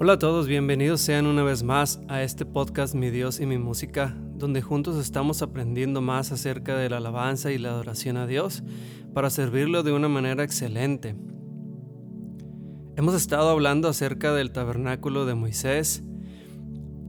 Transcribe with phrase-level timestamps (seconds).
[0.00, 3.58] Hola a todos, bienvenidos sean una vez más a este podcast Mi Dios y mi
[3.58, 8.62] música, donde juntos estamos aprendiendo más acerca de la alabanza y la adoración a Dios
[9.12, 11.16] para servirlo de una manera excelente.
[12.94, 16.04] Hemos estado hablando acerca del tabernáculo de Moisés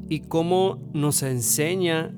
[0.09, 2.15] y cómo nos enseña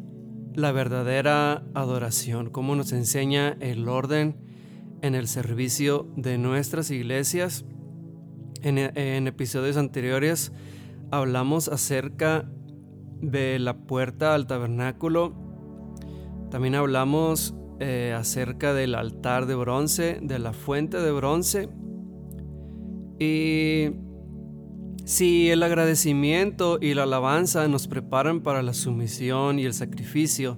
[0.56, 4.38] la verdadera adoración, cómo nos enseña el orden
[5.02, 7.66] en el servicio de nuestras iglesias
[8.62, 10.52] en, episodios anteriores
[11.12, 12.50] hablamos acerca
[13.22, 15.34] de la puerta al tabernáculo.
[16.50, 21.70] También hablamos eh, acerca del altar de bronce, de la fuente de bronce.
[23.20, 23.92] Y
[25.06, 30.58] si el agradecimiento y la alabanza nos preparan para la sumisión y el sacrificio,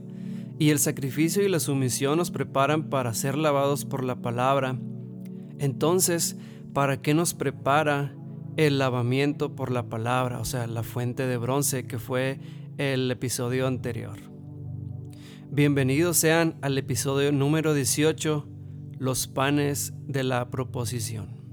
[0.59, 4.77] y el sacrificio y la sumisión nos preparan para ser lavados por la palabra,
[5.59, 6.37] entonces
[6.73, 8.15] ¿para qué nos prepara
[8.57, 12.39] el lavamiento por la palabra, o sea, la fuente de bronce que fue
[12.77, 14.17] el episodio anterior?
[15.51, 18.47] Bienvenidos sean al episodio número 18,
[18.97, 21.43] los panes de la proposición.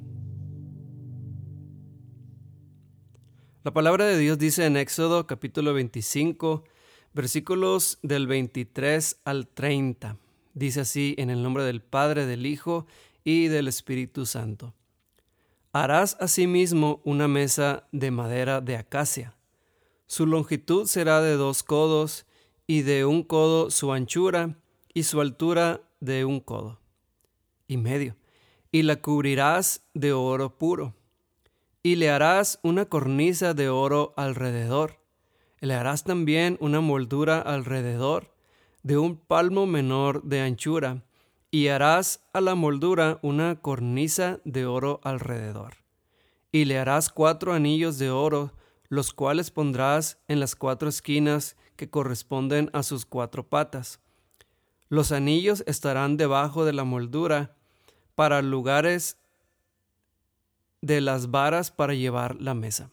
[3.62, 6.64] La palabra de Dios dice en Éxodo capítulo 25,
[7.12, 10.16] versículos del 23 al 30.
[10.54, 12.86] Dice así en el nombre del Padre, del Hijo
[13.22, 14.72] y del Espíritu Santo.
[15.72, 19.36] Harás asimismo una mesa de madera de acacia.
[20.06, 22.26] Su longitud será de dos codos,
[22.66, 24.56] y de un codo su anchura,
[24.94, 26.80] y su altura de un codo
[27.70, 28.16] y medio.
[28.72, 30.94] Y la cubrirás de oro puro.
[31.82, 34.98] Y le harás una cornisa de oro alrededor.
[35.60, 38.34] Le harás también una moldura alrededor,
[38.82, 41.04] de un palmo menor de anchura,
[41.50, 45.76] y harás a la moldura una cornisa de oro alrededor.
[46.52, 48.52] Y le harás cuatro anillos de oro,
[48.88, 54.00] los cuales pondrás en las cuatro esquinas que corresponden a sus cuatro patas.
[54.88, 57.56] Los anillos estarán debajo de la moldura
[58.14, 59.16] para lugares
[60.82, 62.90] de las varas para llevar la mesa.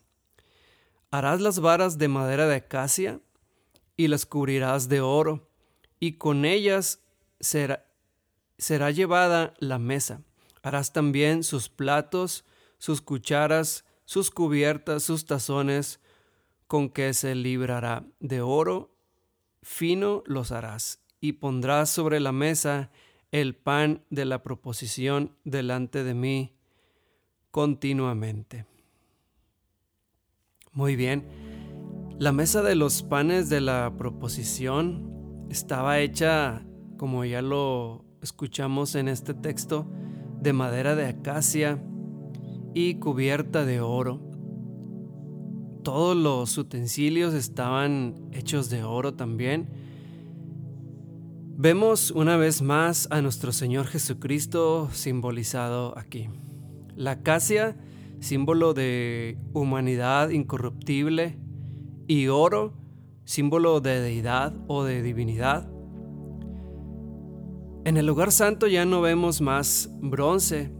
[1.09, 3.19] Harás las varas de madera de acacia
[3.95, 5.49] y las cubrirás de oro,
[5.99, 7.01] y con ellas
[7.39, 7.86] será,
[8.57, 10.21] será llevada la mesa.
[10.63, 12.45] Harás también sus platos,
[12.77, 15.99] sus cucharas, sus cubiertas, sus tazones,
[16.67, 18.93] con que se librará de oro
[19.67, 22.89] fino los harás, y pondrás sobre la mesa
[23.31, 26.55] el pan de la proposición delante de mí
[27.51, 28.65] continuamente.
[30.71, 31.25] Muy bien,
[32.17, 36.65] la mesa de los panes de la proposición estaba hecha,
[36.97, 39.87] como ya lo escuchamos en este texto,
[40.41, 41.81] de madera de acacia
[42.73, 44.19] y cubierta de oro.
[45.81, 49.69] Todos los utensilios estaban hechos de oro también.
[51.55, 56.29] Vemos una vez más a nuestro Señor Jesucristo simbolizado aquí.
[56.97, 57.77] La acacia,
[58.19, 61.39] símbolo de humanidad incorruptible,
[62.07, 62.73] y oro,
[63.23, 65.76] símbolo de deidad o de divinidad.
[67.87, 70.73] En el lugar santo ya no vemos más bronce,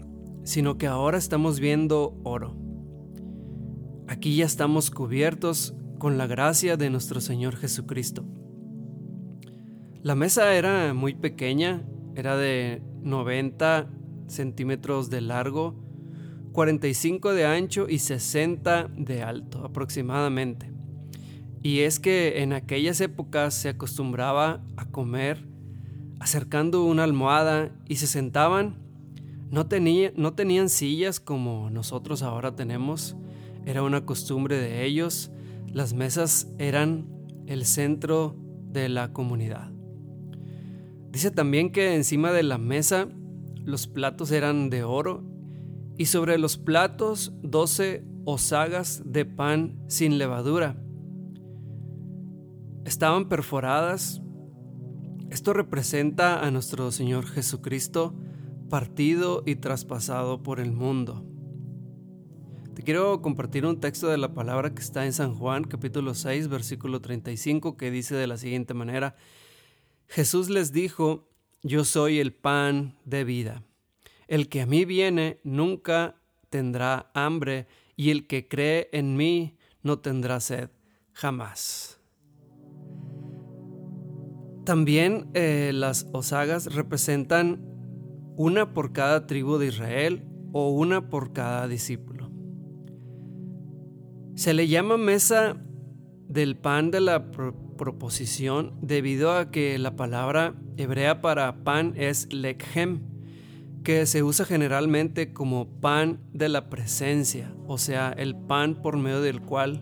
[0.44, 2.58] sino que ahora estamos viendo oro.
[4.10, 8.26] Aquí ya estamos cubiertos con la gracia de nuestro Señor Jesucristo.
[10.04, 11.88] La mesa era muy pequeña,
[12.18, 13.90] era de 90
[14.28, 15.82] centímetros de largo,
[16.52, 20.74] 45 de ancho y 60 de alto aproximadamente.
[21.64, 25.48] Y es que en aquellas épocas se acostumbraba a comer
[26.20, 28.76] acercando una almohada y se sentaban.
[29.50, 29.68] No,
[30.16, 33.16] no tenían sillas como nosotros ahora tenemos.
[33.66, 35.32] Era una costumbre de ellos.
[35.72, 37.08] Las mesas eran
[37.46, 38.36] el centro
[38.72, 39.72] de la comunidad.
[41.12, 43.08] Dice también que encima de la mesa
[43.64, 45.24] los platos eran de oro
[45.98, 50.78] y sobre los platos doce osagas de pan sin levadura.
[52.86, 54.22] Estaban perforadas
[55.30, 58.16] esto representa a nuestro Señor Jesucristo
[58.70, 61.26] partido y traspasado por el mundo.
[62.74, 66.48] Te quiero compartir un texto de la palabra que está en San Juan capítulo 6
[66.48, 69.16] versículo 35 que dice de la siguiente manera,
[70.08, 71.28] Jesús les dijo,
[71.64, 73.64] yo soy el pan de vida.
[74.28, 76.16] El que a mí viene nunca
[76.50, 80.70] tendrá hambre y el que cree en mí no tendrá sed
[81.14, 81.97] jamás.
[84.68, 87.64] También eh, las osagas representan
[88.36, 92.30] una por cada tribu de Israel o una por cada discípulo.
[94.36, 95.56] Se le llama mesa
[96.28, 103.04] del pan de la proposición debido a que la palabra hebrea para pan es lekhem,
[103.86, 109.22] que se usa generalmente como pan de la presencia, o sea, el pan por medio
[109.22, 109.82] del cual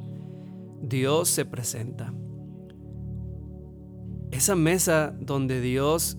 [0.79, 2.13] Dios se presenta.
[4.31, 6.17] Esa mesa donde Dios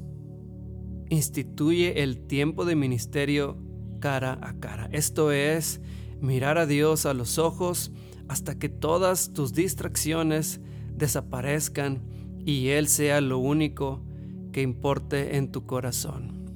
[1.08, 3.58] instituye el tiempo de ministerio
[4.00, 4.88] cara a cara.
[4.93, 5.81] Esto es
[6.20, 7.93] mirar a Dios a los ojos
[8.29, 10.61] hasta que todas tus distracciones
[10.94, 12.03] desaparezcan
[12.44, 14.05] y Él sea lo único
[14.53, 16.47] que importe en tu corazón.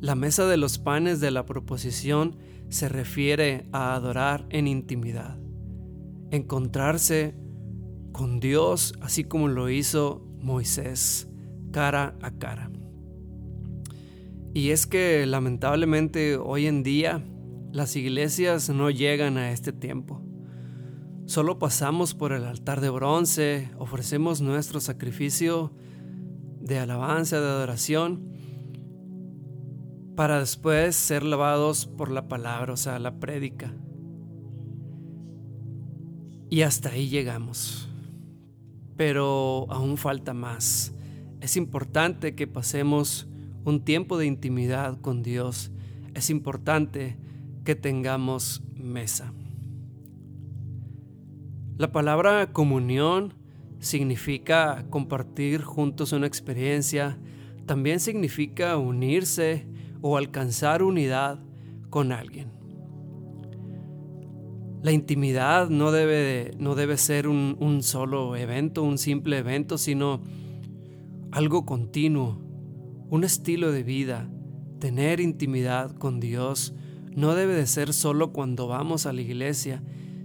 [0.00, 2.36] La mesa de los panes de la proposición
[2.68, 5.38] se refiere a adorar en intimidad,
[6.30, 7.34] encontrarse
[8.12, 11.28] con Dios así como lo hizo Moisés,
[11.72, 12.70] cara a cara.
[14.52, 17.24] Y es que lamentablemente hoy en día
[17.72, 20.22] las iglesias no llegan a este tiempo.
[21.26, 25.72] Solo pasamos por el altar de bronce, ofrecemos nuestro sacrificio
[26.60, 28.28] de alabanza, de adoración,
[30.14, 33.74] para después ser lavados por la palabra, o sea, la prédica.
[36.50, 37.88] Y hasta ahí llegamos.
[38.96, 40.92] Pero aún falta más.
[41.40, 43.28] Es importante que pasemos
[43.64, 45.72] un tiempo de intimidad con Dios.
[46.14, 47.16] Es importante
[47.64, 49.32] que tengamos mesa.
[51.76, 53.34] La palabra comunión
[53.80, 57.18] significa compartir juntos una experiencia,
[57.66, 59.66] también significa unirse
[60.00, 61.40] o alcanzar unidad
[61.90, 62.52] con alguien.
[64.84, 70.20] La intimidad no debe, no debe ser un, un solo evento, un simple evento, sino
[71.30, 72.38] algo continuo,
[73.08, 74.28] un estilo de vida.
[74.80, 76.74] Tener intimidad con Dios
[77.16, 79.82] no debe de ser solo cuando vamos a la iglesia,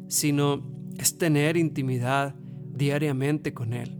[0.09, 0.61] sino
[0.97, 2.35] es tener intimidad
[2.73, 3.97] diariamente con Él.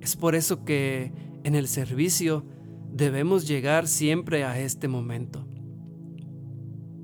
[0.00, 2.46] Es por eso que en el servicio
[2.90, 5.46] debemos llegar siempre a este momento.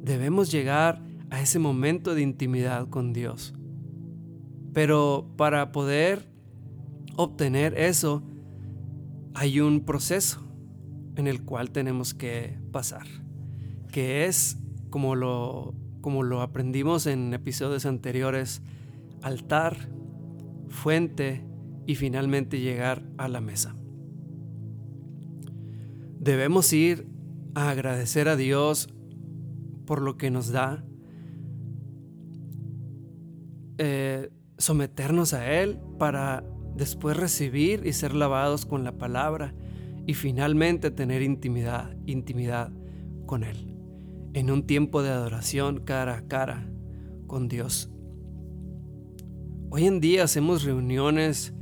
[0.02, 3.54] Debemos llegar a ese momento de intimidad con Dios.
[4.72, 6.28] Pero para poder
[7.16, 8.22] obtener eso,
[9.34, 10.40] hay un proceso
[11.16, 13.06] en el cual tenemos que pasar,
[13.90, 14.58] que es
[14.90, 18.62] como lo, como lo aprendimos en episodios anteriores,
[19.22, 19.76] altar,
[20.68, 21.44] fuente
[21.86, 23.76] y finalmente llegar a la mesa.
[26.18, 27.08] Debemos ir
[27.54, 28.88] a agradecer a Dios
[29.86, 30.84] por lo que nos da,
[33.82, 34.28] eh,
[34.58, 36.44] someternos a Él para
[36.76, 39.54] después recibir y ser lavados con la palabra
[40.06, 42.70] y finalmente tener intimidad, intimidad
[43.24, 43.74] con Él,
[44.34, 46.70] en un tiempo de adoración cara a cara
[47.26, 47.90] con Dios.
[49.70, 51.54] Hoy en día hacemos reuniones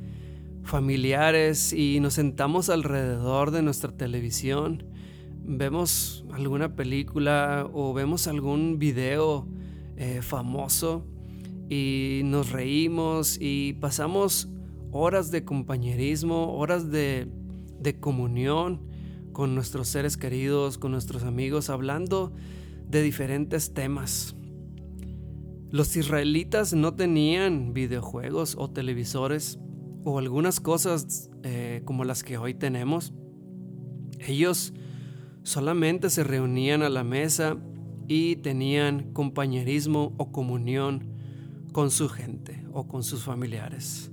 [0.64, 4.82] familiares y nos sentamos alrededor de nuestra televisión,
[5.44, 9.46] vemos alguna película o vemos algún video
[9.96, 11.06] eh, famoso
[11.68, 14.48] y nos reímos y pasamos
[14.92, 17.28] horas de compañerismo, horas de,
[17.80, 18.80] de comunión
[19.32, 22.32] con nuestros seres queridos, con nuestros amigos, hablando
[22.88, 24.34] de diferentes temas.
[25.70, 29.58] Los israelitas no tenían videojuegos o televisores
[30.02, 33.12] o algunas cosas eh, como las que hoy tenemos.
[34.18, 34.72] Ellos
[35.42, 37.58] solamente se reunían a la mesa
[38.06, 41.07] y tenían compañerismo o comunión
[41.78, 44.10] con su gente o con sus familiares.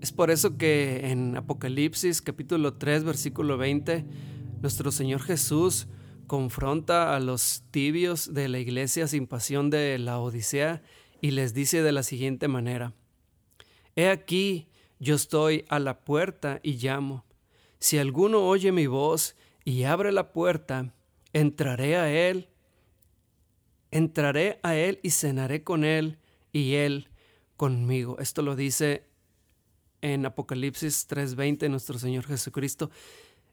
[0.00, 4.06] Es por eso que en Apocalipsis capítulo 3 versículo 20
[4.60, 5.88] nuestro Señor Jesús
[6.28, 10.80] confronta a los tibios de la iglesia sin pasión de la Odisea
[11.20, 12.94] y les dice de la siguiente manera,
[13.96, 14.68] He aquí,
[15.00, 17.24] yo estoy a la puerta y llamo.
[17.80, 19.34] Si alguno oye mi voz
[19.64, 20.94] y abre la puerta,
[21.32, 22.48] entraré a él,
[23.92, 26.18] entraré a él y cenaré con él
[26.52, 27.08] y él
[27.56, 28.18] conmigo.
[28.18, 29.04] Esto lo dice
[30.00, 32.90] en Apocalipsis 3:20 nuestro Señor Jesucristo.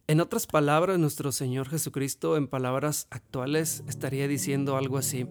[0.08, 5.28] En otras palabras, nuestro Señor Jesucristo en palabras actuales estaría diciendo algo así,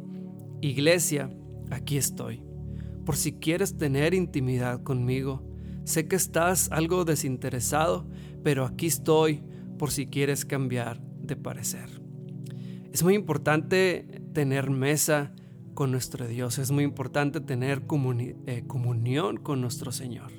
[0.60, 1.30] Iglesia,
[1.70, 2.44] aquí estoy,
[3.04, 5.42] por si quieres tener intimidad conmigo.
[5.84, 8.06] Sé que estás algo desinteresado,
[8.44, 9.42] pero aquí estoy
[9.78, 12.00] por si quieres cambiar de parecer.
[12.92, 15.32] Es muy importante tener mesa
[15.74, 17.82] con nuestro Dios, es muy importante tener
[18.46, 20.32] eh, comunión con nuestro Señor.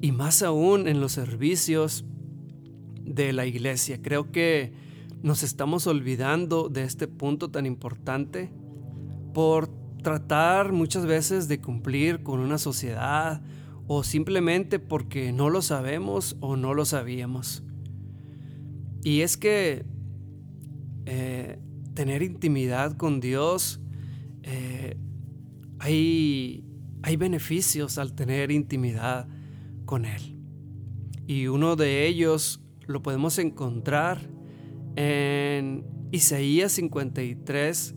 [0.00, 2.04] Y más aún en los servicios,
[3.14, 4.00] de la iglesia.
[4.02, 4.72] Creo que
[5.22, 8.50] nos estamos olvidando de este punto tan importante
[9.34, 9.68] por
[10.02, 13.42] tratar muchas veces de cumplir con una sociedad
[13.86, 17.64] o simplemente porque no lo sabemos o no lo sabíamos.
[19.02, 19.86] Y es que
[21.06, 21.58] eh,
[21.98, 23.80] tener intimidad con Dios,
[24.44, 24.96] eh,
[25.80, 26.64] hay,
[27.02, 29.26] hay beneficios al tener intimidad
[29.84, 30.38] con Él.
[31.26, 34.30] Y uno de ellos lo podemos encontrar
[34.94, 37.96] en Isaías 53,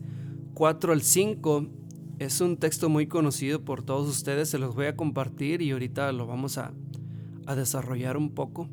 [0.56, 1.68] 4 al 5.
[2.18, 6.12] Es un texto muy conocido por todos ustedes, se los voy a compartir y ahorita
[6.12, 6.74] lo vamos a,
[7.46, 8.68] a desarrollar un poco.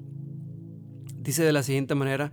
[1.19, 2.33] Dice de la siguiente manera,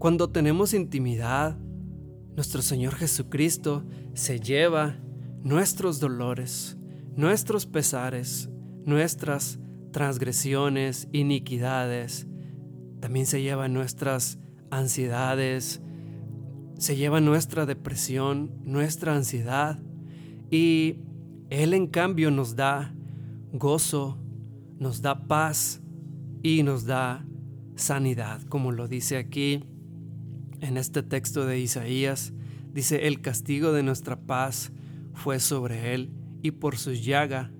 [0.00, 1.58] Cuando tenemos intimidad,
[2.34, 4.96] nuestro Señor Jesucristo se lleva
[5.42, 6.78] nuestros dolores,
[7.16, 8.48] nuestros pesares,
[8.86, 9.58] nuestras
[9.92, 12.26] transgresiones, iniquidades,
[13.00, 14.38] también se lleva nuestras
[14.70, 15.82] ansiedades,
[16.78, 19.82] se lleva nuestra depresión, nuestra ansiedad.
[20.50, 20.96] Y
[21.50, 22.94] Él en cambio nos da
[23.52, 24.16] gozo,
[24.78, 25.82] nos da paz
[26.42, 27.26] y nos da
[27.74, 29.62] sanidad, como lo dice aquí
[30.60, 32.32] en este texto de Isaías.
[32.72, 34.72] Dice, el castigo de nuestra paz
[35.14, 36.10] fue sobre Él
[36.42, 37.50] y por su llaga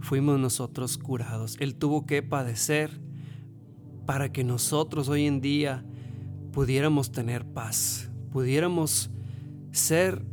[0.00, 1.56] fuimos nosotros curados.
[1.60, 3.00] Él tuvo que padecer
[4.06, 5.84] para que nosotros hoy en día
[6.52, 9.10] pudiéramos tener paz, pudiéramos
[9.72, 10.24] ser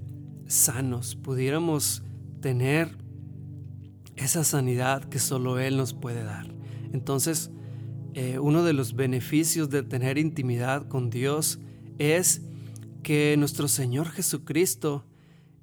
[0.48, 2.04] sanos, pudiéramos
[2.40, 2.98] tener
[4.16, 6.54] esa sanidad que solo Él nos puede dar.
[6.94, 7.52] Entonces,
[8.14, 11.60] eh, uno de los beneficios de tener intimidad con Dios
[11.98, 12.42] es
[13.04, 15.06] que nuestro Señor Jesucristo,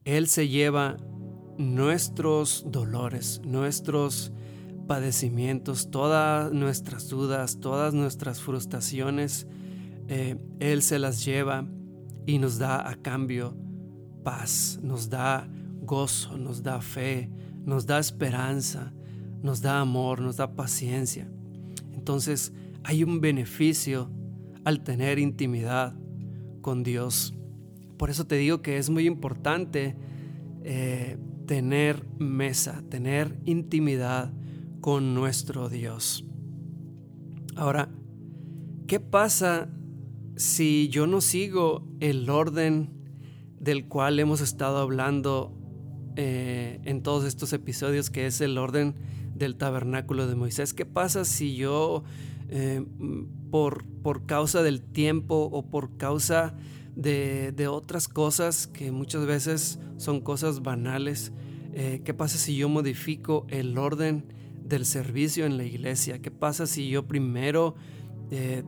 [0.05, 0.97] Él se lleva
[1.59, 4.33] nuestros dolores, nuestros
[4.87, 9.47] padecimientos, todas nuestras dudas, todas nuestras frustraciones,
[10.09, 11.67] eh, Él se las lleva
[12.27, 13.57] y nos da a cambio
[14.23, 15.49] paz, nos da
[15.83, 17.31] gozo, nos da fe,
[17.65, 18.93] nos da esperanza,
[19.43, 21.31] nos da amor, nos da paciencia.
[21.95, 22.53] Entonces
[22.85, 24.11] hay un beneficio
[24.65, 25.95] al tener intimidad
[26.61, 27.35] con Dios.
[27.97, 29.97] Por eso te digo que es muy importante
[30.65, 34.33] eh, tener mesa, tener intimidad
[34.81, 36.25] con nuestro Dios.
[37.57, 37.91] Ahora,
[38.87, 39.69] ¿qué pasa
[40.37, 42.91] si yo no sigo el orden
[43.59, 45.55] del cual hemos estado hablando
[46.17, 48.95] eh, en todos estos episodios, que es el orden
[49.35, 52.05] del tabernáculo de Moisés, ¿qué pasa si yo,
[52.49, 52.85] eh,
[53.51, 56.55] por, por, causa del tiempo o por causa
[56.95, 61.33] de, de, otras cosas que muchas veces son cosas banales,
[61.73, 64.33] eh, qué pasa si yo modifico el orden
[64.65, 66.21] del servicio en la iglesia?
[66.21, 67.75] ¿Qué pasa si yo primero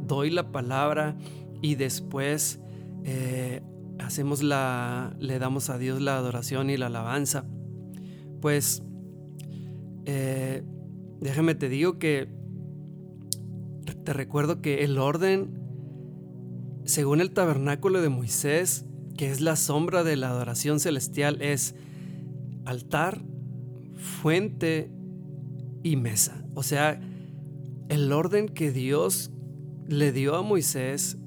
[0.08, 1.16] doy la palabra
[1.60, 2.58] y después
[3.04, 3.62] eh,
[3.98, 7.46] hacemos la, le damos a Dios la adoración y la alabanza.
[8.40, 8.82] Pues
[10.04, 10.62] eh,
[11.20, 12.28] déjame te digo que
[14.04, 15.60] te recuerdo que el orden,
[16.84, 18.84] según el tabernáculo de Moisés,
[19.16, 21.74] que es la sombra de la adoración celestial, es
[22.64, 23.22] altar,
[23.94, 24.90] fuente
[25.82, 26.44] y mesa.
[26.54, 27.00] O sea,
[27.88, 29.30] el orden que Dios
[29.86, 31.18] le dio a Moisés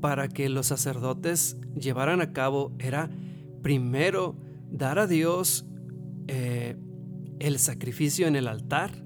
[0.00, 3.10] para que los sacerdotes llevaran a cabo era
[3.62, 4.36] primero
[4.70, 5.66] dar a Dios
[6.26, 6.76] eh,
[7.38, 9.04] el sacrificio en el altar,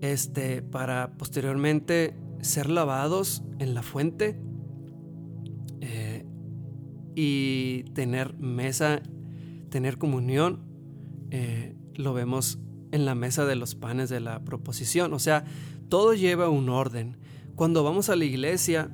[0.00, 4.38] este, para posteriormente ser lavados en la fuente
[5.80, 6.24] eh,
[7.14, 9.02] y tener mesa,
[9.70, 10.62] tener comunión.
[11.30, 12.58] Eh, lo vemos
[12.92, 15.12] en la mesa de los panes de la proposición.
[15.12, 15.44] O sea,
[15.88, 17.16] todo lleva un orden.
[17.54, 18.90] Cuando vamos a la iglesia,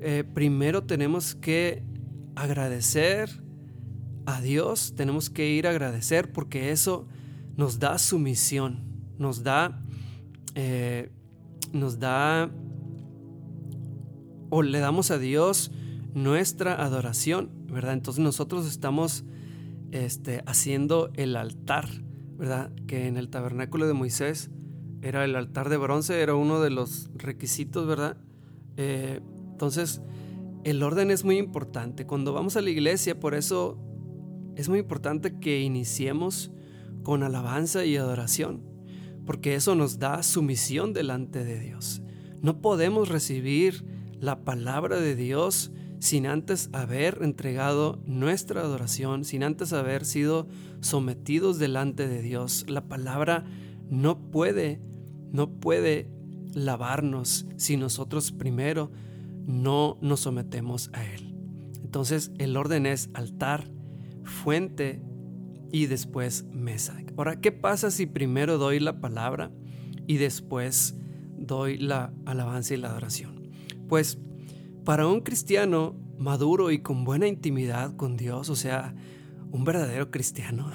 [0.00, 1.82] eh, primero tenemos que
[2.34, 3.42] agradecer
[4.26, 7.06] a Dios, tenemos que ir a agradecer porque eso
[7.56, 8.84] nos da sumisión,
[9.18, 9.82] nos da,
[10.54, 11.10] eh,
[11.72, 12.50] nos da,
[14.50, 15.70] o le damos a Dios
[16.14, 17.92] nuestra adoración, ¿verdad?
[17.92, 19.24] Entonces nosotros estamos
[19.92, 21.88] este, haciendo el altar,
[22.36, 22.72] ¿verdad?
[22.86, 24.50] Que en el tabernáculo de Moisés
[25.02, 28.16] era el altar de bronce, era uno de los requisitos, ¿verdad?
[28.76, 29.20] Eh,
[29.52, 30.02] entonces,
[30.64, 32.06] el orden es muy importante.
[32.06, 33.78] Cuando vamos a la iglesia, por eso
[34.56, 36.50] es muy importante que iniciemos
[37.02, 38.62] con alabanza y adoración,
[39.30, 42.02] porque eso nos da sumisión delante de Dios.
[42.42, 43.84] No podemos recibir
[44.18, 45.70] la palabra de Dios
[46.00, 50.48] sin antes haber entregado nuestra adoración, sin antes haber sido
[50.80, 52.64] sometidos delante de Dios.
[52.68, 53.44] La palabra
[53.88, 54.80] no puede,
[55.30, 56.10] no puede
[56.52, 58.90] lavarnos si nosotros primero
[59.46, 61.36] no nos sometemos a Él.
[61.84, 63.70] Entonces el orden es altar,
[64.24, 65.00] fuente
[65.72, 66.96] y después mesa.
[67.16, 69.50] Ahora, ¿qué pasa si primero doy la palabra
[70.06, 70.96] y después
[71.36, 73.50] doy la alabanza y la adoración?
[73.88, 74.18] Pues
[74.84, 78.94] para un cristiano maduro y con buena intimidad con Dios, o sea,
[79.50, 80.70] un verdadero cristiano,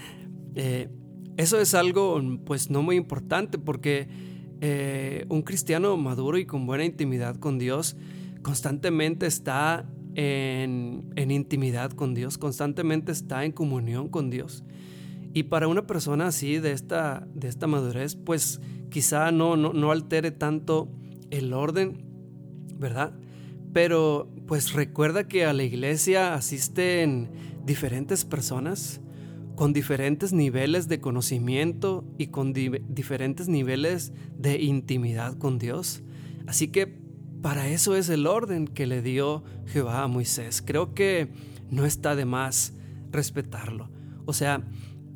[0.54, 0.88] eh,
[1.36, 4.08] eso es algo pues no muy importante porque
[4.60, 7.96] eh, un cristiano maduro y con buena intimidad con Dios
[8.42, 9.88] constantemente está
[10.20, 14.64] en, intimidad con Dios, constantemente está en comunión con Dios.
[15.32, 18.60] Y para una persona así de esta, de esta madurez, pues
[18.90, 20.88] quizá no, no, no altere tanto
[21.30, 22.04] el orden,
[22.76, 23.14] ¿verdad?
[23.72, 27.30] Pero pues recuerda que a la iglesia asisten
[27.64, 29.00] diferentes personas
[29.54, 36.02] con diferentes niveles de conocimiento y con diferentes niveles de intimidad con Dios.
[36.46, 36.98] Así que
[37.42, 40.62] para eso es el orden que le dio Jehová a Moisés.
[40.64, 41.28] Creo que
[41.70, 42.74] no está de más
[43.10, 43.90] respetarlo.
[44.26, 44.62] O sea,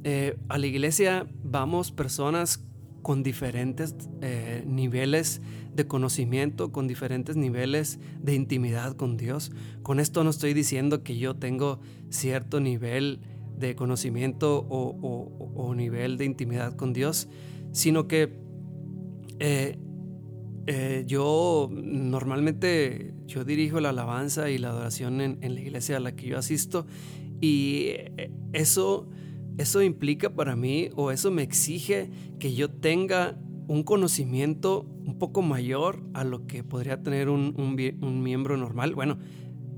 [0.05, 2.65] eh, a la iglesia vamos personas
[3.03, 5.43] con diferentes eh, niveles
[5.75, 9.53] de conocimiento, con diferentes niveles de intimidad con Dios.
[9.83, 13.21] Con esto no estoy diciendo que yo tengo cierto nivel
[13.59, 17.29] de conocimiento o, nivel de intimidad con Dios,
[17.73, 18.39] sino que
[19.39, 19.79] eh,
[20.67, 26.01] eh, yo normalmente yo dirijo la alabanza y la adoración en, en, la iglesia a
[26.01, 26.87] la que yo asisto
[27.41, 27.91] y
[28.53, 29.09] eso
[29.59, 35.43] eso implica para mí o eso me exige que yo tenga un conocimiento un poco
[35.43, 37.75] mayor a lo que podría tener un,
[38.23, 38.95] miembro normal.
[38.95, 39.19] Bueno,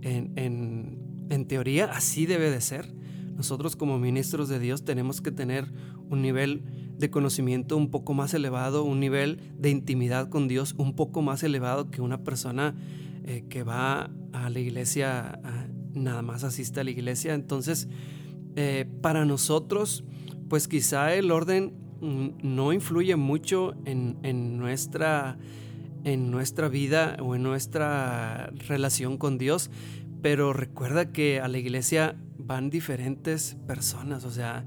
[0.03, 2.95] en, teoría así debe de ser.
[3.37, 5.67] Nosotros como ministros de Dios tenemos que tener
[6.09, 6.63] un nivel
[6.99, 11.43] de conocimiento un poco más elevado, un nivel de intimidad con Dios un poco más
[11.43, 12.75] elevado que una persona
[13.25, 15.41] eh, que va a la iglesia,
[15.95, 17.35] nada más asiste a la iglesia.
[17.35, 17.89] Entonces,
[18.55, 20.05] eh, para nosotros,
[20.49, 25.39] pues quizá el orden mm, no influye mucho en, nuestra,
[26.05, 29.71] en nuestra vida o en nuestra relación con Dios,
[30.23, 34.65] pero recuerda que a la iglesia van diferentes personas, o sea,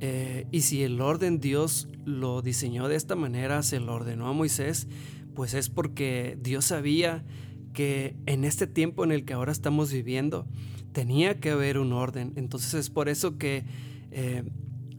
[0.00, 4.32] eh, y si el orden Dios lo diseñó de esta manera, se lo ordenó a
[4.32, 4.86] Moisés,
[5.34, 7.24] pues es porque Dios sabía
[7.72, 10.46] que en este tiempo en el que ahora estamos viviendo,
[10.92, 12.32] tenía que haber un orden.
[12.36, 13.64] Entonces es por eso que
[14.10, 14.44] eh,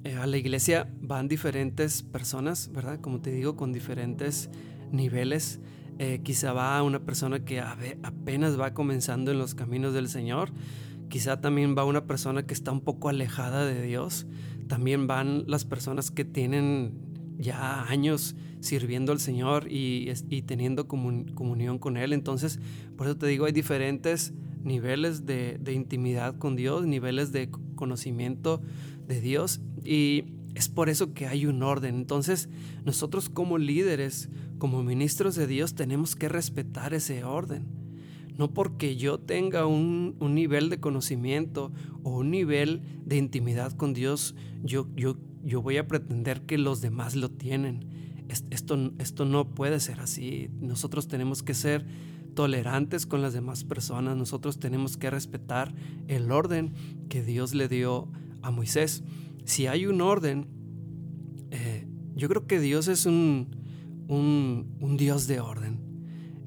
[0.04, 3.00] eh, a la iglesia van diferentes personas, ¿verdad?
[3.02, 4.50] Como te digo, con diferentes
[4.92, 5.60] niveles.
[6.24, 10.50] Quizá va una persona que apenas va comenzando en los caminos del Señor.
[11.10, 14.26] Quizá también va una persona que está un poco alejada de Dios.
[14.70, 16.94] También van las personas que tienen
[17.40, 20.14] ya años sirviendo al Señor y,
[20.46, 22.14] teniendo comunión con Él.
[22.14, 22.60] Entonces,
[22.96, 28.62] por eso te digo, hay diferentes niveles de, intimidad con Dios, niveles de conocimiento
[29.08, 31.96] de Dios y es por eso que hay un orden.
[31.96, 32.50] Entonces
[32.86, 34.30] nosotros como líderes,
[34.60, 37.79] como ministros de Dios, tenemos que respetar ese orden.
[38.40, 41.74] No porque yo tenga un, nivel de conocimiento
[42.04, 46.80] o un nivel de intimidad con Dios, yo, yo, yo voy a pretender que los
[46.80, 47.86] demás lo tienen.
[48.30, 50.50] Esto, esto no puede ser así.
[50.62, 51.86] Nosotros tenemos que ser
[52.34, 55.76] tolerantes con las demás personas, nosotros tenemos que respetar
[56.08, 56.72] el orden
[57.10, 58.08] que Dios le dio
[58.42, 59.04] a Moisés.
[59.44, 60.48] Si hay un orden,
[61.52, 63.50] eh, yo creo que Dios es un,
[64.08, 65.82] un, Dios de orden.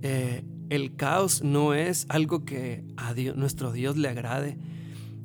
[0.00, 4.58] Eh, el caos no es algo que a nuestro Dios le agrade.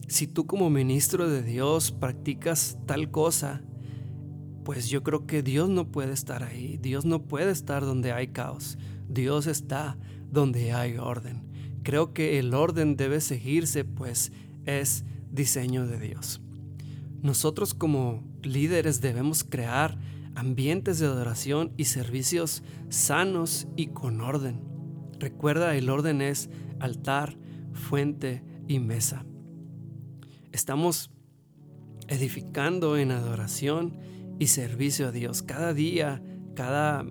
[0.07, 3.61] Si tú como ministro de Dios practicas tal cosa,
[4.63, 6.77] pues yo creo que Dios no puede estar ahí.
[6.77, 8.77] Dios no puede estar donde hay caos.
[9.07, 9.97] Dios está
[10.29, 11.43] donde hay orden.
[11.83, 14.31] Creo que el orden debe seguirse, pues
[14.65, 16.41] es diseño de Dios.
[17.21, 19.97] Nosotros como líderes debemos crear
[20.35, 24.76] ambientes de adoración y servicios sanos y con orden.
[25.19, 26.49] Recuerda, el orden es
[26.79, 27.37] altar,
[27.73, 29.25] fuente y mesa.
[30.51, 31.11] Estamos
[32.07, 33.97] edificando en adoración
[34.39, 35.41] y servicio a Dios.
[35.41, 36.21] Cada día,
[36.55, 37.05] cada,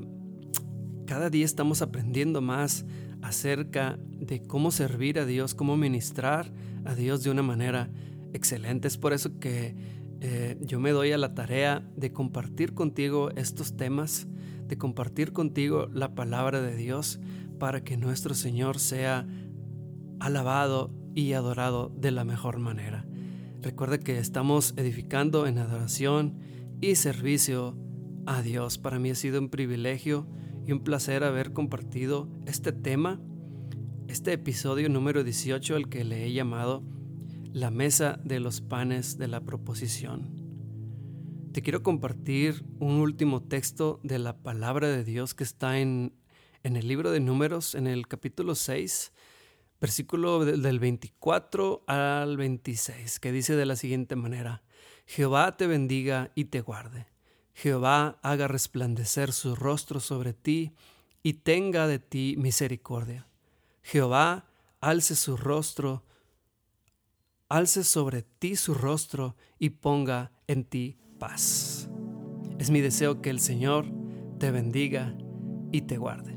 [1.07, 2.85] cada día estamos aprendiendo más
[3.23, 6.53] acerca de cómo servir a Dios, cómo ministrar
[6.85, 7.90] a Dios de una manera
[8.33, 8.88] excelente.
[8.88, 9.75] Es por eso que
[10.21, 14.27] eh, yo me doy a la tarea de compartir contigo estos temas,
[14.66, 17.21] de compartir contigo la palabra de Dios
[17.59, 19.27] para que nuestro Señor sea
[20.21, 23.07] alabado y adorado de la mejor manera.
[23.62, 26.38] Recuerda que estamos edificando en adoración
[26.81, 27.77] y servicio
[28.27, 28.79] a Dios.
[28.79, 30.27] Para mí ha sido un privilegio
[30.66, 33.21] y un placer haber compartido este tema,
[34.09, 36.85] este episodio número 18 al que le he llamado
[37.53, 40.45] La mesa de los panes de la proposición.
[41.53, 46.12] Te quiero compartir un último texto de la palabra de Dios que está en,
[46.66, 49.12] en el libro de números, en el capítulo 6,
[49.81, 54.64] versículo del 24 al 26, que dice de la siguiente manera,
[55.07, 57.07] Jehová te bendiga y te guarde.
[57.55, 60.72] Jehová haga resplandecer su rostro sobre ti
[61.22, 63.29] y tenga de ti misericordia.
[63.85, 64.46] Jehová
[64.81, 66.05] alce su rostro,
[67.48, 71.88] alce sobre ti su rostro y ponga en ti paz.
[72.59, 73.87] Es mi deseo que el Señor
[74.40, 75.16] te bendiga
[75.70, 76.36] y te guarde.